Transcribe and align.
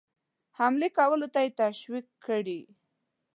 حملې 0.57 0.89
کولو 0.97 1.27
ته 1.33 1.39
یې 1.45 1.51
تشویق 1.61 2.07
کړي. 2.25 2.61